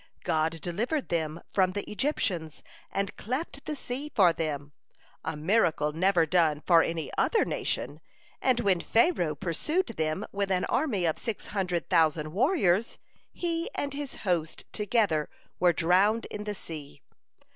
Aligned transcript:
God 0.23 0.59
delivered 0.61 1.09
them 1.09 1.41
from 1.47 1.73
the 1.73 1.83
Egyptians, 1.87 2.63
and 2.91 3.15
cleft 3.17 3.63
the 3.65 3.75
sea 3.75 4.11
for 4.15 4.33
them, 4.33 4.71
a 5.23 5.37
miracle 5.37 5.91
never 5.91 6.25
done 6.25 6.59
for 6.59 6.81
any 6.81 7.11
other 7.19 7.45
nation, 7.45 8.01
and 8.41 8.61
when 8.61 8.81
Pharaoh 8.81 9.35
pursued 9.35 9.85
them 9.97 10.25
with 10.31 10.49
an 10.49 10.65
army 10.65 11.05
of 11.05 11.19
six 11.19 11.45
hundred 11.45 11.87
thousand 11.87 12.33
warriors, 12.33 12.97
he 13.31 13.69
and 13.75 13.93
his 13.93 14.15
host 14.25 14.65
together 14.73 15.29
were 15.59 15.71
drowned 15.71 16.25
in 16.31 16.45
the 16.45 16.55
sea. 16.55 17.03